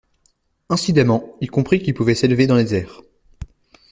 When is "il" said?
1.41-1.51